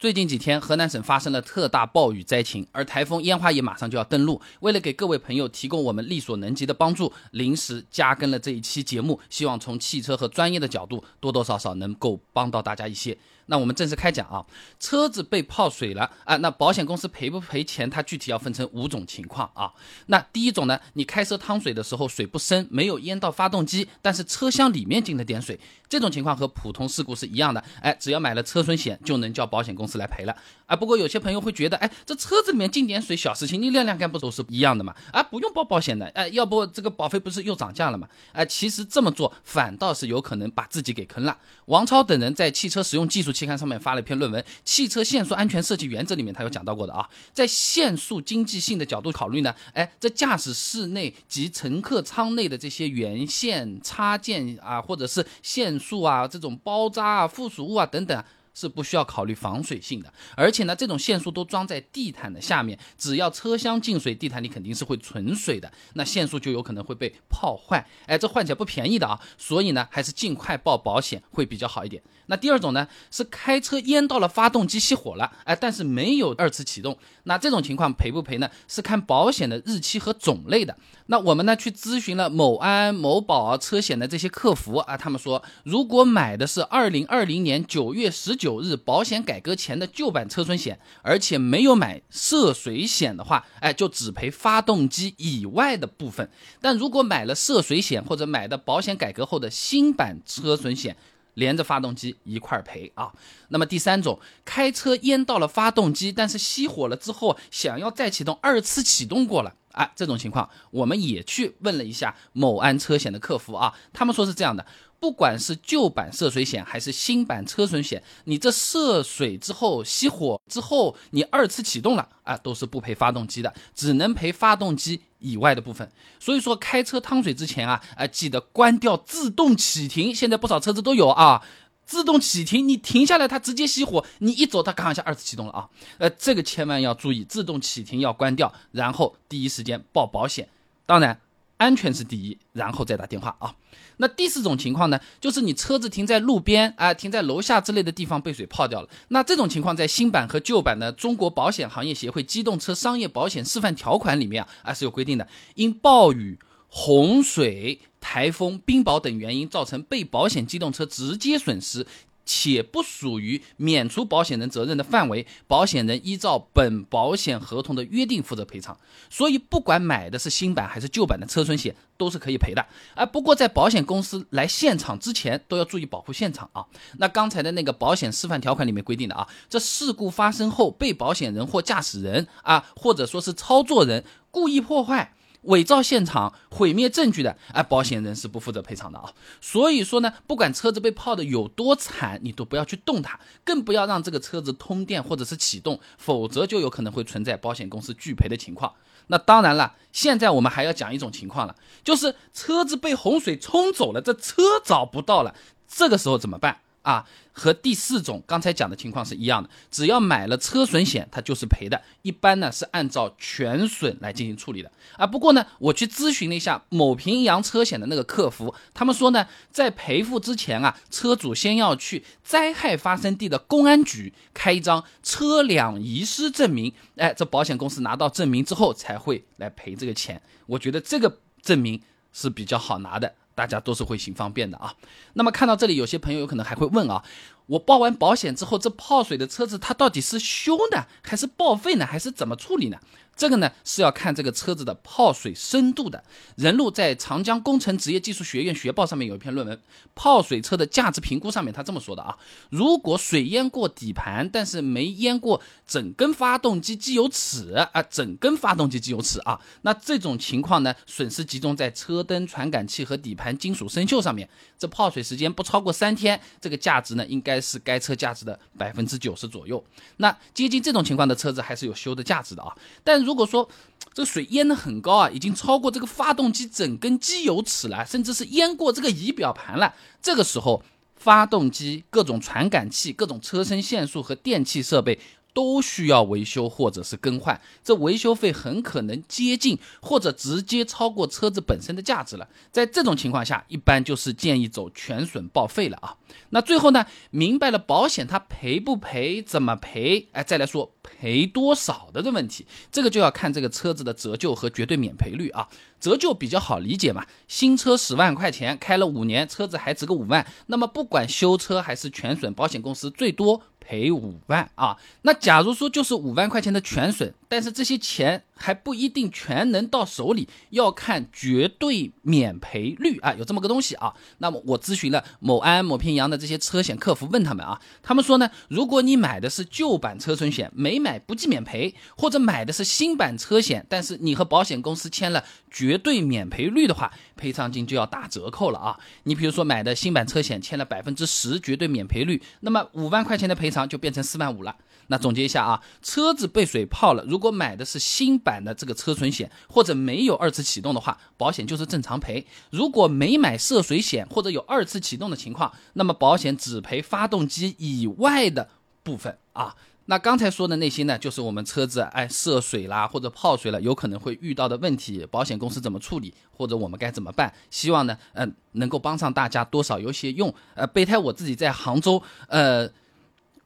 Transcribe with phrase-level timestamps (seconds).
[0.00, 4.40] 最近几天，河南省发生了特大暴雨灾情，而台风烟花也马上就要登陆。
[4.60, 13.18] 为了给各位朋友提供我们力所能及的帮助，临时加更了这一期节目，希望从汽车和专业的角度，多多少少能够帮到大家一些。
[13.46, 14.46] 那我们正式开讲啊，
[14.78, 17.90] 车子被泡水了啊，那保险公司赔不赔钱？
[17.90, 19.72] 它具体要分成五种情况啊。
[20.06, 25.58] 那第一种呢，你开车趟水的时候水不深，没有淹到发动机，但是车厢里面进了点水，
[25.88, 30.36] 这种情况和普通事故是一样的，哎，只要买了车损险就能叫保险公司是来赔了
[30.66, 30.76] 啊。
[30.76, 34.94] 不过有些朋友会觉得，哎，这车子里面进点水小事情，你晾晾干不都是一样的嘛？
[35.12, 38.08] 啊，不用报保险的，哎，要不这个保费不是又涨价了吗？
[38.32, 41.36] 哎，其实这么做反倒是有可能把自己给坑了。
[41.66, 58.24] 王超等人在汽车使用技术期刊上面发了一篇论文，《汽车限速安全设计原则》里面他有讲到过的啊，在限速经济性的角度考虑呢，哎，这驾驶室内及乘客舱内的这些原线插件啊，或者是限速啊，这种包扎啊、附属物啊等等。
[58.54, 72.02] 是不需要考虑防水性的，而且呢，这种线束都装在地毯的下面，只要车厢进水，地毯里肯定是会存水的，那线束就有可能会被泡坏，哎，这换起来不便宜的啊，所以呢，还是尽快报保险会比较好一点。
[72.26, 78.48] 那第二种呢，是开车淹到了发动机熄火了，哎，但是没有二次启动，那这种情况赔不赔呢？
[78.68, 80.76] 是看保险的日期和种类的。
[81.06, 96.26] 那我们呢去咨询了某安、某宝车险的这些客服啊，他们说，如果买的是二零二零年九月十九日保险改革前的旧版车损险，而且没有买涉水险的话，哎，就只赔发动机以外的部分。
[96.58, 100.96] 但如果买了涉水险或者买的保险改革后的新版车损险，
[101.34, 103.12] 连着发动机一块儿赔啊！
[103.50, 109.92] 那么第三种，开车淹到了发动机，但是熄火了之后想要再启动，二次启动过了啊！
[109.94, 114.64] 这种情况，我们也去问了一下某安车险的客服啊，他们说是这样的。
[115.00, 125.90] 不管是旧版涉水险还是新版车损险，你这涉水之后熄火之后，你二次启动了啊，都是不赔发动机的，只能赔发动机以外的部分。
[126.20, 130.14] 所以说开车趟水之前啊，啊记得关掉自动启停。
[130.14, 131.42] 现在不少车子都有啊，
[131.86, 135.68] 自动启停，你停下来它直接熄火，你一走它咔一下二次启动了啊。
[135.96, 140.46] 呃，这个千万要注意，自动启停要关掉，然后第一时间报保险。
[140.84, 141.18] 当然。
[141.60, 143.54] 安全是第一，然后再打电话啊。
[143.98, 148.88] 那第四种情况呢，就是你车子停在路边啊，停在楼下之类的地方被水泡掉了。
[149.08, 156.38] 那这种情况在新版和旧版的中国保险行业协会机动车商业保险示范条款里面啊，啊是有规定的，因暴雨、
[156.68, 161.86] 洪水、台风、冰雹等原因造成被保险机动车直接损失。
[162.32, 168.78] 且不属于免除保险人责任的范围，保险人依照本保险合同的约定负责赔偿。
[169.10, 172.64] 所以，不管买的是新版还是旧版的车损险，都是可以赔的。
[172.94, 176.64] 啊，不过在保险公司来现场之前，都要注意保护现场啊。
[176.98, 185.14] 那刚才的那个保险示范条款里面规定的啊，这事故发生后，被保险人或驾驶人啊，或者说是操作人故意破坏。
[185.42, 189.12] 伪造现场、毁灭证据的，哎，保险人是不负责赔偿的啊。
[189.40, 198.74] 所以说呢，不管车子被泡的有多惨，你都不要去动它，更不要让这个车子通电或者是启动，否则就有可能会存在保险公司拒赔的情况。
[199.06, 205.34] 那当然了，现在我们还要讲一种情况了，就是车子被洪水冲走了，这车找不到了，
[205.66, 206.58] 这个时候怎么办？
[206.82, 211.80] 啊，和第四种刚才讲的情况是一样的，只要买了车损险，它就是赔的。
[212.02, 215.06] 一般呢是按照全损来进行处理的啊。
[215.06, 230.20] 不过呢，我去咨询了一下某平阳车险的那个客服，他们说呢，在赔付之前啊，车主先要去灾害发生地的公安局开一张车辆遗失证明，哎，这保险公司拿到证明之后才会来赔这个钱。
[230.46, 231.80] 我觉得这个证明
[232.12, 233.14] 是比较好拿的。
[233.40, 234.74] 大家都是会行方便的啊。
[235.14, 237.02] 那么看到这里，有些朋友有可能还会问啊。
[237.50, 242.78] 我报完保险之后，这泡水的车子它到底是修呢，还是报废呢，还是怎么处理呢？
[243.16, 246.02] 这个呢是要看这个车子的泡水深度的。
[246.36, 249.54] 任路在长江工程职业技术学院学报上面有一篇论文
[249.94, 252.16] 《泡水车的价值评估》，上面他这么说的啊：
[252.48, 264.26] 如果水淹过底盘，但是没淹过整根发动机机油尺啊，整根发动机机油尺啊，那这种情况呢，损失集中在车灯、传感器和底盘金属生锈上面。
[264.56, 267.39] 这泡水时间不超过三天，这个价值呢应该。
[267.40, 269.62] 是该车价值的百分之九十左右。
[269.96, 272.54] 那接近这种情况的车子还是有修的价值的啊。
[272.84, 273.48] 但如果说
[273.94, 280.62] 这水淹的很高啊，已经超过这个发动机整根机油尺了，甚至是淹过这个仪表盘了，这个时候
[280.96, 284.98] 发动机各种传感器、各种车身线束和电气设备
[285.32, 292.28] 都需要维修或者是更换，这维修费很可能接近或者直接超过车子本身的价值了。
[292.50, 295.96] 在这种情况下，一般就是建议走全损报废了啊。
[296.30, 305.48] 那最后呢，明白了保险它赔不赔，怎么赔，哎，再来说赔多少的这问题，这个就要看这个车子的折旧和绝对免赔率啊。
[305.80, 313.42] 折旧比较好理解嘛，新车十万块钱，开了五年，车子还值个五万，那么不管修车还是全损，保险公司最多。
[313.60, 323.94] 赔五万啊，那假如说就是五万块钱的全损，但是这些钱还不一定全能到手里，要看绝对免赔率啊，有这么个东西啊。
[324.18, 338.76] 那么我咨询了某安、某平阳的这些车险客服，问他们啊，他们说呢，如果你买的是旧版车损险，没买不计免赔，或者买的是新版车险，但是你和保险公司签了绝对免赔率的话，赔偿金就要打折扣了啊。
[339.04, 343.60] 你比如说买的新版车险签了百分之十绝对免赔率，那么五万块钱的赔偿。
[343.70, 344.56] 就变成四万五了。
[344.90, 358.48] 那总结一下啊，车子被水泡了，如果买的是新版的这个车损险，或者没有二次启动的话，保险就是正常赔；如果没买涉水险或者有二次启动的情况，那么保险只赔发动机以外的
[358.82, 359.54] 部分啊。
[359.86, 367.32] 那刚才说的那些呢，就是我们车子哎涉水啦或者泡水了，有可能会遇到的问题，保险公司怎么处理，或者我们该怎么办？
[367.48, 370.34] 希望呢，嗯，能够帮上大家多少有些用。
[370.54, 372.68] 呃，备胎我自己在杭州，呃。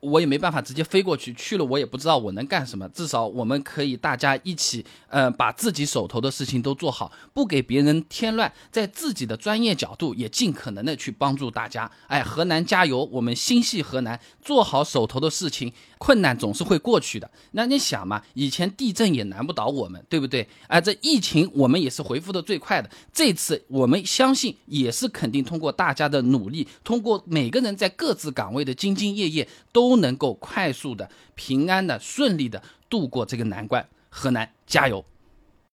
[0.04, 2.86] 我也没办法直接飞过去，去了我也不知道我能干什么。
[2.90, 11.90] 至少我们可以大家一起，呃，把自己手头的事情都做好，不给别人添乱，在自己的专业角度也尽可能的去帮助大家。
[12.08, 17.30] 哎，河南加油，我们心系河南，做好手头的事情，困难总是会过去的。
[17.52, 20.46] 那你想嘛，以前地震也难不倒我们，对不对？
[20.66, 22.90] 哎，这疫情我们也是回复的最快的。
[23.10, 29.93] 这次我们相信也是肯定通过大家的努力，通过每个人在各自岗位的兢兢业业都。
[29.94, 32.60] 都能够快速的、平安的、顺利的
[32.90, 33.88] 度过这个难关。
[34.08, 35.04] 河南加油！